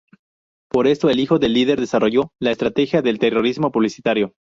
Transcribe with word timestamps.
Por 0.71 0.87
esto 0.87 1.11
el 1.11 1.19
hijo 1.19 1.37
del 1.37 1.53
líder 1.53 1.79
desarrolló 1.79 2.31
la 2.39 2.49
estrategia 2.49 3.03
del 3.03 3.19
"terrorismo 3.19 3.71
publicitario". 3.71 4.33